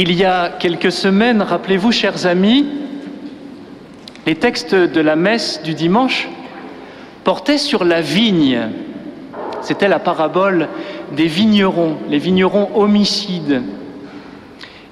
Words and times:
Il 0.00 0.12
y 0.12 0.24
a 0.24 0.50
quelques 0.50 0.92
semaines, 0.92 1.42
rappelez-vous, 1.42 1.90
chers 1.90 2.24
amis, 2.24 2.64
les 4.26 4.36
textes 4.36 4.76
de 4.76 5.00
la 5.00 5.16
messe 5.16 5.60
du 5.64 5.74
dimanche 5.74 6.28
portaient 7.24 7.58
sur 7.58 7.82
la 7.82 8.00
vigne. 8.00 8.60
C'était 9.60 9.88
la 9.88 9.98
parabole 9.98 10.68
des 11.16 11.26
vignerons, 11.26 11.96
les 12.08 12.18
vignerons 12.18 12.68
homicides. 12.76 13.60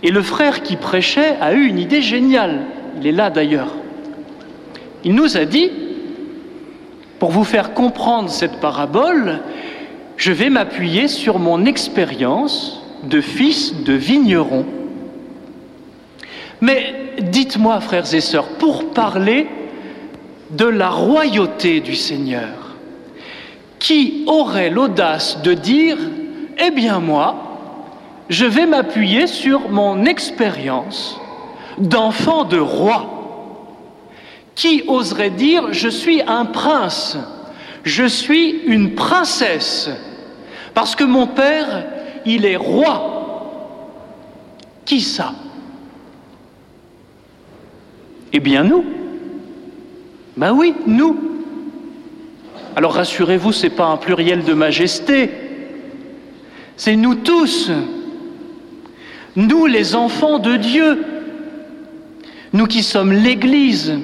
Et 0.03 0.11
le 0.11 0.23
frère 0.23 0.65
qui 0.65 0.75
prêchait 0.75 1.37
a 1.41 1.53
eu 1.53 1.67
une 1.67 1.79
idée 1.79 2.03
géniale. 2.03 2.63
Il 2.99 3.07
est 3.07 3.13
là 3.13 3.31
d'ailleurs. 3.31 3.77
Il 5.05 5.15
nous 5.15 5.37
a 5.37 5.45
dit, 5.45 5.71
pour 7.21 7.31
vous 7.31 7.45
faire 7.45 7.75
comprendre 7.75 8.29
cette 8.29 8.59
parabole, 8.59 9.39
je 10.17 10.33
vais 10.33 10.51
m'appuyer 10.51 11.07
sur 11.07 11.39
mon 11.39 11.65
expérience 11.65 12.83
de 13.05 13.21
fils 13.21 13.85
de 13.85 13.93
vigneron. 13.93 14.67
Mais 16.61 16.95
dites-moi, 17.21 17.81
frères 17.81 18.15
et 18.15 18.21
sœurs, 18.21 18.49
pour 18.59 18.91
parler 18.93 19.47
de 20.51 20.67
la 20.67 20.91
royauté 20.91 21.81
du 21.81 21.95
Seigneur, 21.95 22.77
qui 23.79 24.25
aurait 24.27 24.71
l'audace 24.71 25.43
de 25.43 25.53
dire, 25.53 25.99
eh 26.59 26.71
bien 26.71 27.01
moi, 27.01 27.47
je 28.29 28.47
vais 28.47 28.67
m'appuyer 28.67 29.27
sur 29.27 29.69
mon 29.69 30.05
expérience 30.05 31.21
d'enfant 31.79 32.45
de 32.45 32.59
roi. 32.59 33.13
Qui 34.55 34.85
oserait 34.89 35.31
dire, 35.31 35.73
je 35.73 35.89
suis 35.89 36.23
un 36.23 36.47
prince, 36.47 37.19
je 37.85 38.05
suis 38.05 38.63
une 38.67 38.95
princesse, 38.95 39.91
parce 40.73 40.97
que 40.97 41.05
mon 41.05 41.27
père, 41.27 41.85
il 42.25 42.47
est 42.47 42.57
roi. 42.57 43.13
Qui 44.87 45.03
ça? 45.03 45.35
Eh 48.37 48.41
bien 48.41 48.65
nous. 48.65 48.85
Ben 50.37 50.53
oui, 50.53 50.75
nous. 50.87 51.17
Alors 52.77 52.93
rassurez-vous, 52.93 53.53
ce 53.53 53.65
n'est 53.67 53.75
pas 53.75 53.87
un 53.87 53.97
pluriel 53.97 54.45
de 54.45 54.53
majesté. 54.53 55.31
C'est 56.77 56.97
nous 56.97 57.15
tous. 57.15 57.71
Nous 59.37 59.65
les 59.65 59.95
enfants 59.95 60.39
de 60.39 60.57
Dieu. 60.57 61.03
Nous 62.53 62.67
qui 62.67 62.83
sommes 62.83 63.13
l'Église, 63.13 63.95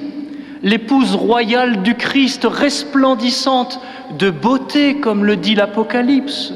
l'épouse 0.63 1.13
royale 1.13 1.83
du 1.83 1.93
Christ, 1.93 2.47
resplendissante 2.49 3.79
de 4.17 4.31
beauté, 4.31 4.95
comme 4.95 5.25
le 5.25 5.35
dit 5.35 5.53
l'Apocalypse. 5.53 6.53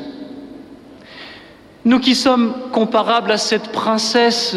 Nous 1.85 1.99
qui 1.99 2.15
sommes 2.15 2.55
comparables 2.71 3.31
à 3.31 3.37
cette 3.37 3.71
princesse 3.71 4.55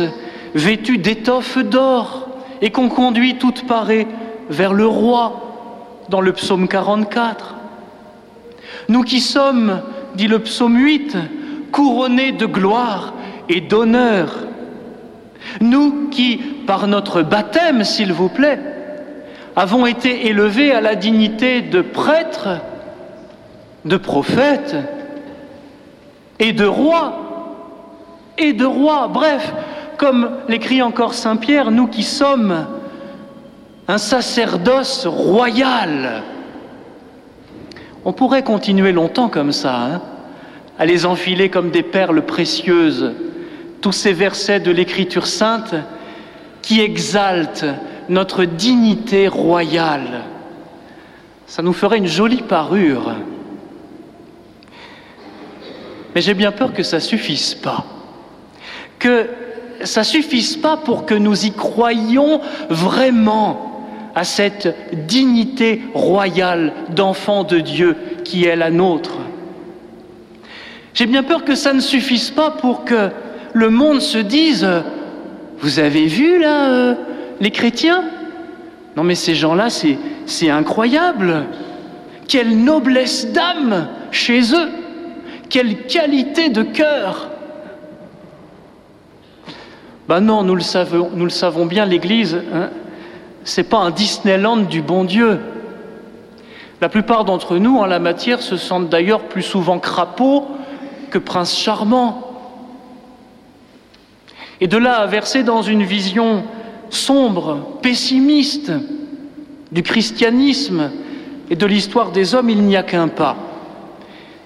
vêtue 0.54 0.96
d'étoffes 0.96 1.58
d'or, 1.58 2.29
et 2.62 2.70
qu'on 2.70 2.88
conduit 2.88 3.36
toute 3.36 3.66
parée 3.66 4.06
vers 4.48 4.72
le 4.72 4.86
roi 4.86 6.04
dans 6.08 6.20
le 6.20 6.32
psaume 6.32 6.68
44. 6.68 7.54
Nous 8.88 9.02
qui 9.02 9.20
sommes, 9.20 9.82
dit 10.14 10.26
le 10.26 10.40
psaume 10.40 10.76
8, 10.76 11.16
couronnés 11.72 12.32
de 12.32 12.46
gloire 12.46 13.14
et 13.48 13.60
d'honneur. 13.60 14.34
Nous 15.60 16.08
qui, 16.10 16.36
par 16.66 16.86
notre 16.86 17.22
baptême, 17.22 17.84
s'il 17.84 18.12
vous 18.12 18.28
plaît, 18.28 18.58
avons 19.56 19.86
été 19.86 20.26
élevés 20.26 20.72
à 20.72 20.80
la 20.80 20.94
dignité 20.94 21.62
de 21.62 21.80
prêtres, 21.80 22.60
de 23.84 23.96
prophètes 23.96 24.76
et 26.38 26.52
de 26.52 26.66
rois, 26.66 27.30
et 28.38 28.52
de 28.52 28.64
rois, 28.64 29.08
bref, 29.08 29.52
comme 30.00 30.30
l'écrit 30.48 30.80
encore 30.80 31.12
Saint 31.12 31.36
Pierre, 31.36 31.70
nous 31.70 31.86
qui 31.86 32.04
sommes 32.04 32.66
un 33.86 33.98
sacerdoce 33.98 35.06
royal. 35.06 36.22
On 38.06 38.14
pourrait 38.14 38.42
continuer 38.42 38.92
longtemps 38.92 39.28
comme 39.28 39.52
ça, 39.52 39.76
hein, 39.76 40.02
à 40.78 40.86
les 40.86 41.04
enfiler 41.04 41.50
comme 41.50 41.70
des 41.70 41.82
perles 41.82 42.22
précieuses, 42.22 43.12
tous 43.82 43.92
ces 43.92 44.14
versets 44.14 44.58
de 44.58 44.70
l'Écriture 44.70 45.26
sainte 45.26 45.74
qui 46.62 46.80
exaltent 46.80 47.66
notre 48.08 48.46
dignité 48.46 49.28
royale. 49.28 50.22
Ça 51.46 51.60
nous 51.60 51.74
ferait 51.74 51.98
une 51.98 52.06
jolie 52.06 52.40
parure. 52.40 53.16
Mais 56.14 56.22
j'ai 56.22 56.32
bien 56.32 56.52
peur 56.52 56.72
que 56.72 56.82
ça 56.82 57.00
suffise 57.00 57.54
pas. 57.54 57.84
Que 58.98 59.28
ça 59.84 60.04
suffise 60.04 60.56
pas 60.56 60.76
pour 60.76 61.06
que 61.06 61.14
nous 61.14 61.46
y 61.46 61.52
croyions 61.52 62.40
vraiment 62.68 63.70
à 64.14 64.24
cette 64.24 64.74
dignité 65.06 65.82
royale 65.94 66.72
d'enfant 66.94 67.44
de 67.44 67.60
Dieu 67.60 67.96
qui 68.24 68.44
est 68.44 68.56
la 68.56 68.70
nôtre. 68.70 69.18
J'ai 70.94 71.06
bien 71.06 71.22
peur 71.22 71.44
que 71.44 71.54
ça 71.54 71.72
ne 71.72 71.80
suffise 71.80 72.30
pas 72.30 72.50
pour 72.50 72.84
que 72.84 73.10
le 73.52 73.70
monde 73.70 74.00
se 74.00 74.18
dise 74.18 74.66
Vous 75.58 75.78
avez 75.78 76.06
vu 76.06 76.38
là 76.38 76.70
euh, 76.70 76.94
les 77.40 77.50
chrétiens? 77.50 78.04
Non 78.96 79.04
mais 79.04 79.14
ces 79.14 79.34
gens-là, 79.34 79.68
c'est 79.70 80.50
incroyable. 80.50 81.44
Quelle 82.28 82.62
noblesse 82.62 83.32
d'âme 83.32 83.88
chez 84.10 84.40
eux. 84.54 84.68
Quelle 85.48 85.86
qualité 85.86 86.48
de 86.48 86.62
cœur. 86.62 87.29
Ben 90.10 90.18
non, 90.18 90.42
nous 90.42 90.56
le 90.56 90.60
savons, 91.30 91.66
bien, 91.66 91.86
l'Église, 91.86 92.42
hein, 92.52 92.70
c'est 93.44 93.62
pas 93.62 93.78
un 93.78 93.92
Disneyland 93.92 94.56
du 94.56 94.82
bon 94.82 95.04
Dieu. 95.04 95.38
La 96.80 96.88
plupart 96.88 97.24
d'entre 97.24 97.58
nous, 97.58 97.76
en 97.76 97.86
la 97.86 98.00
matière, 98.00 98.42
se 98.42 98.56
sentent 98.56 98.88
d'ailleurs 98.88 99.20
plus 99.20 99.44
souvent 99.44 99.78
crapauds 99.78 100.48
que 101.10 101.18
princes 101.18 101.56
charmants. 101.56 102.28
Et 104.60 104.66
de 104.66 104.78
là 104.78 104.96
à 104.96 105.06
verser 105.06 105.44
dans 105.44 105.62
une 105.62 105.84
vision 105.84 106.42
sombre, 106.88 107.78
pessimiste 107.80 108.72
du 109.70 109.84
christianisme 109.84 110.90
et 111.50 111.54
de 111.54 111.66
l'histoire 111.66 112.10
des 112.10 112.34
hommes, 112.34 112.50
il 112.50 112.62
n'y 112.62 112.76
a 112.76 112.82
qu'un 112.82 113.06
pas. 113.06 113.36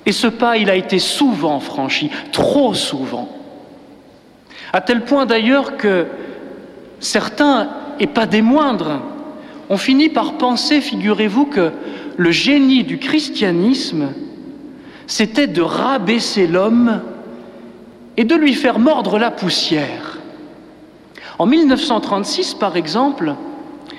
Et 0.05 0.13
ce 0.13 0.27
pas, 0.27 0.59
il 0.59 0.69
a 0.69 0.77
été 0.77 0.99
souvent 0.99 1.59
franchi, 1.59 2.11
trop 2.33 2.75
souvent. 2.75 3.44
À 4.75 4.81
tel 4.81 5.05
point 5.05 5.25
d'ailleurs 5.25 5.77
que 5.77 6.07
certains, 6.99 7.69
et 8.01 8.09
pas 8.09 8.27
des 8.27 8.43
moindres, 8.43 9.03
ont 9.71 9.77
fini 9.77 10.09
par 10.09 10.33
penser, 10.33 10.81
figurez-vous, 10.81 11.47
que 11.47 11.71
le 12.17 12.31
génie 12.33 12.83
du 12.83 12.99
christianisme, 12.99 14.09
c'était 15.07 15.47
de 15.47 15.63
rabaisser 15.63 16.49
l'homme 16.49 17.03
et 18.17 18.25
de 18.25 18.34
lui 18.34 18.53
faire 18.53 18.81
mordre 18.81 19.17
la 19.17 19.31
poussière. 19.31 20.19
En 21.39 21.47
1936, 21.47 22.55
par 22.55 22.77
exemple, 22.77 23.37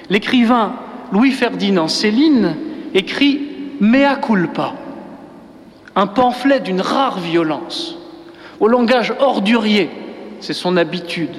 l'écrivain 0.10 0.74
Louis-Ferdinand 1.14 1.88
Céline 1.88 2.54
écrit 2.94 3.48
Mea 3.80 4.18
culpa, 4.18 4.74
un 5.96 6.08
pamphlet 6.08 6.60
d'une 6.60 6.82
rare 6.82 7.20
violence, 7.20 7.98
au 8.60 8.68
langage 8.68 9.14
ordurier, 9.20 9.90
c'est 10.40 10.54
son 10.54 10.78
habitude. 10.78 11.36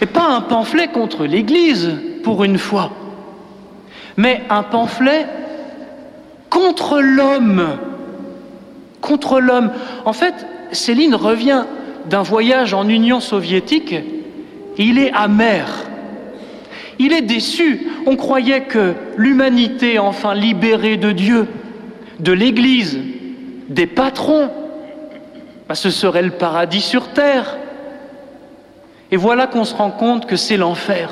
Et 0.00 0.06
pas 0.06 0.28
un 0.28 0.40
pamphlet 0.40 0.88
contre 0.88 1.24
l'Église, 1.24 1.94
pour 2.22 2.44
une 2.44 2.58
fois, 2.58 2.90
mais 4.16 4.42
un 4.50 4.62
pamphlet 4.62 5.26
contre 6.50 7.00
l'homme. 7.00 7.78
Contre 9.00 9.40
l'homme. 9.40 9.70
En 10.04 10.12
fait, 10.12 10.34
Céline 10.72 11.14
revient 11.14 11.64
d'un 12.06 12.22
voyage 12.22 12.74
en 12.74 12.88
Union 12.88 13.20
soviétique 13.20 13.94
il 14.78 14.98
est 14.98 15.12
amer. 15.12 15.66
Il 16.98 17.12
est 17.12 17.22
déçu. 17.22 17.88
On 18.06 18.16
croyait 18.16 18.62
que 18.62 18.94
l'humanité, 19.16 19.98
enfin 19.98 20.34
libérée 20.34 20.96
de 20.96 21.12
Dieu, 21.12 21.46
de 22.20 22.32
l'Église, 22.32 22.98
des 23.68 23.86
patrons, 23.86 24.50
bah, 25.68 25.74
ce 25.74 25.90
serait 25.90 26.22
le 26.22 26.30
paradis 26.30 26.80
sur 26.80 27.08
terre. 27.08 27.56
Et 29.10 29.16
voilà 29.16 29.46
qu'on 29.46 29.64
se 29.64 29.74
rend 29.74 29.90
compte 29.90 30.26
que 30.26 30.36
c'est 30.36 30.56
l'enfer. 30.56 31.10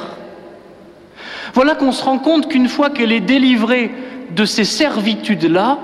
Voilà 1.55 1.75
qu'on 1.75 1.93
se 1.93 2.03
rend 2.03 2.19
compte 2.19 2.49
qu'une 2.49 2.69
fois 2.69 2.91
qu'elle 2.91 3.13
est 3.13 3.21
délivrée 3.21 3.93
de 4.31 4.45
ces 4.45 4.65
servitudes-là, 4.65 5.79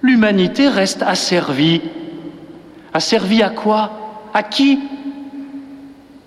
l'humanité 0.00 0.68
reste 0.68 1.02
asservie. 1.02 1.82
Asservie 2.94 3.42
à 3.42 3.50
quoi? 3.50 3.90
À 4.32 4.42
qui? 4.42 4.80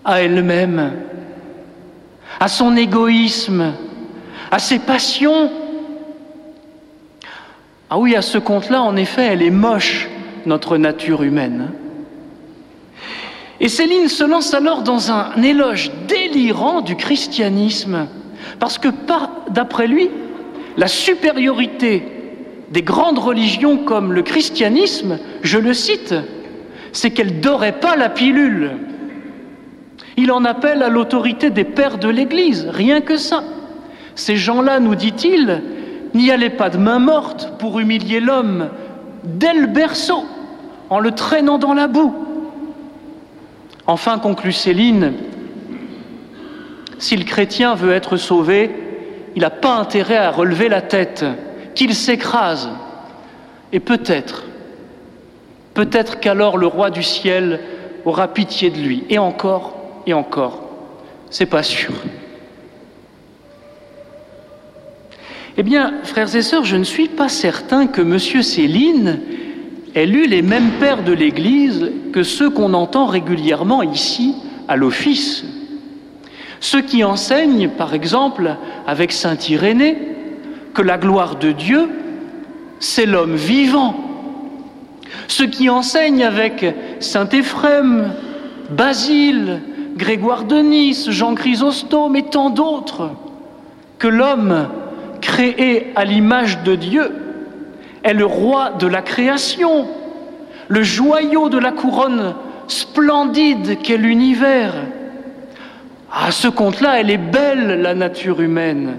À 0.06 0.22
elle-même, 0.22 0.94
à 2.40 2.48
son 2.48 2.76
égoïsme, 2.78 3.74
à 4.50 4.60
ses 4.60 4.80
passions. 4.80 5.52
Ah 7.90 8.00
oui, 8.00 8.16
à 8.16 8.22
ce 8.22 8.38
compte-là, 8.38 8.82
en 8.82 8.96
effet, 8.96 9.26
elle 9.26 9.42
est 9.42 9.52
moche, 9.52 10.08
notre 10.46 10.78
nature 10.78 11.24
humaine. 11.24 11.70
Et 13.60 13.68
Céline 13.68 14.08
se 14.08 14.24
lance 14.24 14.54
alors 14.54 14.84
dans 14.84 15.12
un 15.12 15.42
éloge 15.42 15.92
délirant 16.08 16.82
du 16.82 16.96
christianisme, 16.96 18.08
parce 18.60 18.78
que 18.78 18.88
d'après 19.50 19.88
lui, 19.88 20.10
la 20.78 20.88
supériorité 20.88 22.04
des 22.72 22.82
grandes 22.82 23.20
religions 23.20 23.78
comme 23.78 24.14
le 24.14 24.22
christianisme, 24.22 25.20
je 25.42 25.58
le 25.58 25.74
cite, 25.74 26.16
c'est 26.94 27.12
qu'elle 27.12 27.42
dorait 27.42 27.80
pas 27.80 27.96
la 27.96 28.10
pilule. 28.10 28.72
Il 30.16 30.32
en 30.32 30.46
appelle 30.46 30.84
à 30.84 30.90
l'autorité 30.90 31.50
des 31.50 31.64
pères 31.64 31.98
de 31.98 32.10
l'Église, 32.10 32.68
rien 32.70 33.02
que 33.02 33.18
ça. 33.18 33.44
Ces 34.16 34.36
gens-là, 34.36 34.80
nous 34.80 34.96
dit-il, 34.96 35.62
n'y 36.14 36.32
allaient 36.32 36.50
pas 36.50 36.70
de 36.70 36.78
main 36.78 37.00
morte 37.00 37.54
pour 37.60 37.80
humilier 37.80 38.20
l'homme 38.20 38.70
dès 39.24 39.54
le 39.54 39.68
berceau, 39.68 40.24
en 40.90 41.00
le 41.00 41.12
traînant 41.12 41.58
dans 41.58 41.74
la 41.74 41.88
boue. 41.88 42.14
Enfin, 43.88 44.20
conclut 44.20 44.52
Céline, 44.52 45.14
si 47.00 47.16
le 47.16 47.24
chrétien 47.24 47.76
veut 47.76 47.94
être 47.94 48.18
sauvé, 48.18 48.70
il 49.36 49.42
n'a 49.42 49.50
pas 49.50 49.76
intérêt 49.76 50.18
à 50.18 50.32
relever 50.32 50.70
la 50.70 50.82
tête, 50.82 51.26
qu'il 51.76 51.96
s'écrase. 51.96 52.70
Et 53.72 53.80
peut-être, 53.80 54.44
peut-être 55.74 56.20
qu'alors 56.20 56.58
le 56.58 56.68
roi 56.68 56.90
du 56.90 57.04
ciel 57.04 57.62
aura 58.06 58.28
pitié 58.28 58.70
de 58.70 58.80
lui. 58.80 59.06
Et 59.10 59.18
encore, 59.18 59.76
et 60.06 60.14
encore, 60.14 60.62
c'est 61.30 61.46
pas 61.46 61.64
sûr. 61.64 61.94
Eh 65.62 65.64
bien, 65.64 65.96
frères 66.06 66.34
et 66.38 66.42
sœurs, 66.42 66.64
je 66.64 66.78
ne 66.78 66.86
suis 66.86 67.10
pas 67.10 67.28
certain 67.28 67.86
que 67.86 68.00
M. 68.00 68.18
Céline 68.18 69.20
ait 69.94 70.06
lu 70.06 70.26
les 70.26 70.42
mêmes 70.42 70.72
pères 70.80 71.04
de 71.04 71.12
l'Église 71.12 71.92
que 72.14 72.24
ceux 72.24 72.50
qu'on 72.50 72.74
entend 72.74 73.08
régulièrement 73.08 73.84
ici 73.84 74.36
à 74.70 74.78
l'office. 74.78 75.44
Ceux 76.62 76.80
qui 76.80 77.04
enseignent, 77.04 77.68
par 77.68 77.94
exemple, 77.94 78.56
avec 78.88 79.12
Saint 79.12 79.36
Irénée, 79.50 79.98
que 80.74 80.82
la 80.82 80.98
gloire 80.98 81.36
de 81.36 81.52
Dieu, 81.52 81.90
c'est 82.80 83.06
l'homme 83.06 83.36
vivant. 83.36 83.98
Ceux 85.28 85.48
qui 85.48 85.70
enseignent 85.70 86.24
avec 86.24 86.74
Saint 87.02 87.28
Éphrem, 87.28 88.14
Basile, 88.70 89.60
Grégoire 89.98 90.46
de 90.46 90.60
Nice, 90.60 91.10
Jean 91.10 91.36
Chrysostome 91.36 92.16
et 92.16 92.24
tant 92.24 92.50
d'autres, 92.50 93.12
que 93.98 94.08
l'homme 94.08 94.70
créé 95.22 95.92
à 95.96 96.06
l'image 96.06 96.64
de 96.64 96.76
Dieu, 96.76 97.12
est 98.04 98.14
le 98.14 98.26
roi 98.26 98.72
de 98.72 98.88
la 98.88 99.02
création, 99.02 99.88
le 100.68 100.84
joyau 100.84 101.50
de 101.50 101.58
la 101.58 101.72
couronne 101.72 102.36
splendide 102.68 103.80
qu'est 103.82 103.98
l'univers. 103.98 104.74
À 106.12 106.32
ce 106.32 106.48
compte-là, 106.48 107.00
elle 107.00 107.12
est 107.12 107.18
belle, 107.18 107.82
la 107.82 107.94
nature 107.94 108.42
humaine. 108.42 108.98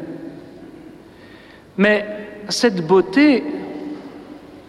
Mais 1.77 2.05
cette 2.49 2.87
beauté, 2.87 3.45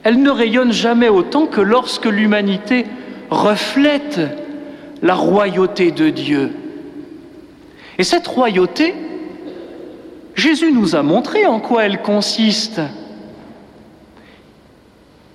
elle 0.03 0.21
ne 0.21 0.29
rayonne 0.29 0.71
jamais 0.71 1.09
autant 1.09 1.45
que 1.45 1.61
lorsque 1.61 2.05
l'humanité 2.05 2.85
reflète 3.29 4.19
la 5.01 5.15
royauté 5.15 5.91
de 5.91 6.09
Dieu. 6.09 6.51
Et 7.97 8.03
cette 8.03 8.27
royauté, 8.27 8.95
Jésus 10.35 10.71
nous 10.71 10.95
a 10.95 11.03
montré 11.03 11.45
en 11.45 11.59
quoi 11.59 11.85
elle 11.85 12.01
consiste. 12.01 12.81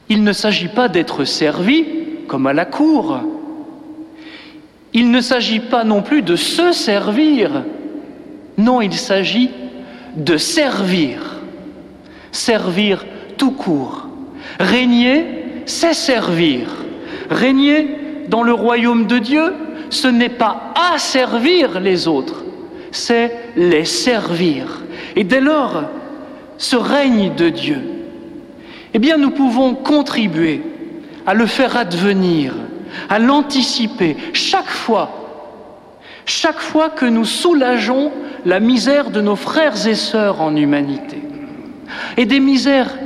Il 0.09 0.23
ne 0.23 0.33
s'agit 0.33 0.69
pas 0.69 0.89
d'être 0.89 1.25
servi 1.25 1.85
comme 2.29 2.47
à 2.47 2.53
la 2.53 2.65
cour. 2.65 3.21
Il 4.93 5.11
ne 5.11 5.21
s'agit 5.21 5.61
pas 5.61 5.85
non 5.85 6.03
plus 6.03 6.23
de 6.23 6.37
se 6.37 6.73
servir. 6.73 7.65
Non, 8.57 8.81
il 8.81 8.95
s'agit 8.95 9.51
de 10.17 10.37
servir. 10.37 11.41
Servir 12.33 13.05
tout 13.37 13.51
court. 13.51 14.09
Régner, 14.59 15.25
c'est 15.67 15.93
servir. 15.93 16.69
Régner 17.29 17.89
dans 18.29 18.43
le 18.43 18.53
royaume 18.53 19.07
de 19.07 19.19
Dieu, 19.19 19.53
ce 19.91 20.09
n'est 20.09 20.29
pas 20.29 20.73
asservir 20.95 21.81
les 21.81 22.09
autres, 22.09 22.45
c'est 22.91 23.33
les 23.57 23.85
servir. 23.85 24.83
Et 25.15 25.25
dès 25.25 25.41
lors, 25.41 25.85
ce 26.59 26.77
règne 26.77 27.35
de 27.35 27.49
Dieu, 27.49 27.81
eh 28.95 28.99
bien 28.99 29.17
nous 29.17 29.31
pouvons 29.31 29.75
contribuer 29.75 30.63
à 31.27 31.35
le 31.35 31.47
faire 31.47 31.77
advenir, 31.77 32.55
à 33.09 33.19
l'anticiper 33.19 34.17
chaque 34.33 34.69
fois, 34.69 35.11
chaque 36.25 36.61
fois 36.61 36.91
que 36.91 37.05
nous 37.05 37.25
soulageons 37.25 38.13
la 38.45 38.61
misère 38.61 39.11
de 39.11 39.21
nos 39.21 39.37
frères 39.37 39.87
et 39.87 39.95
sœurs 39.95 40.41
en 40.41 40.55
humanité. 40.55 41.19
Et 42.17 42.27
des 42.27 42.41
misères, 42.41 42.97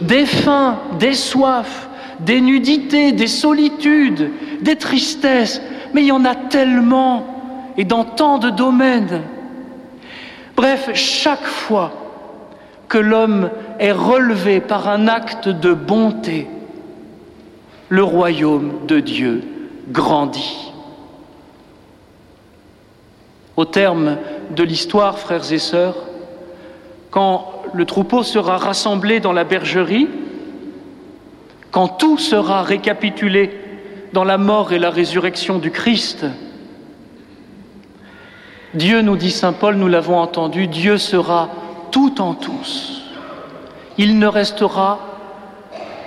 des 0.00 0.26
faims, 0.26 0.78
des 0.98 1.14
soifs, 1.14 1.88
des 2.20 2.40
nudités, 2.40 3.12
des 3.12 3.26
solitudes, 3.26 4.30
des 4.60 4.76
tristesses, 4.76 5.62
mais 5.94 6.02
il 6.02 6.08
y 6.08 6.12
en 6.12 6.24
a 6.24 6.34
tellement 6.34 7.37
et 7.78 7.84
dans 7.84 8.04
tant 8.04 8.38
de 8.38 8.50
domaines. 8.50 9.22
Bref, 10.56 10.90
chaque 10.94 11.46
fois 11.46 11.92
que 12.88 12.98
l'homme 12.98 13.50
est 13.78 13.92
relevé 13.92 14.60
par 14.60 14.88
un 14.88 15.06
acte 15.06 15.48
de 15.48 15.72
bonté, 15.72 16.48
le 17.88 18.02
royaume 18.02 18.86
de 18.86 18.98
Dieu 18.98 19.44
grandit. 19.90 20.72
Au 23.56 23.64
terme 23.64 24.16
de 24.50 24.62
l'histoire, 24.64 25.18
frères 25.18 25.52
et 25.52 25.58
sœurs, 25.58 25.96
quand 27.10 27.62
le 27.72 27.84
troupeau 27.84 28.24
sera 28.24 28.56
rassemblé 28.56 29.20
dans 29.20 29.32
la 29.32 29.44
bergerie, 29.44 30.08
quand 31.70 31.88
tout 31.88 32.18
sera 32.18 32.62
récapitulé 32.62 33.56
dans 34.12 34.24
la 34.24 34.38
mort 34.38 34.72
et 34.72 34.78
la 34.78 34.90
résurrection 34.90 35.58
du 35.58 35.70
Christ, 35.70 36.26
Dieu, 38.74 39.00
nous 39.00 39.16
dit 39.16 39.30
Saint 39.30 39.52
Paul, 39.52 39.76
nous 39.76 39.88
l'avons 39.88 40.18
entendu, 40.18 40.66
Dieu 40.66 40.98
sera 40.98 41.48
tout 41.90 42.20
en 42.20 42.34
tous. 42.34 43.02
Il 43.96 44.18
ne 44.18 44.26
restera 44.26 44.98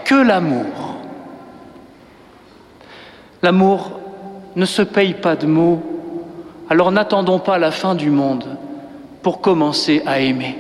que 0.06 0.16
l'amour. 0.16 0.66
L'amour 3.42 4.00
ne 4.56 4.66
se 4.66 4.82
paye 4.82 5.16
pas 5.16 5.36
de 5.36 5.48
mots, 5.48 5.82
alors 6.70 6.92
n'attendons 6.92 7.40
pas 7.40 7.58
la 7.58 7.72
fin 7.72 7.96
du 7.96 8.12
monde 8.12 8.46
pour 9.24 9.42
commencer 9.42 10.04
à 10.06 10.20
aimer. 10.20 10.58